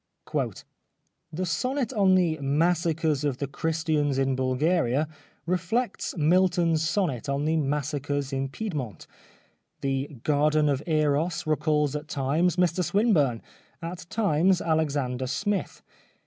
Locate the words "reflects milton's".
5.55-6.81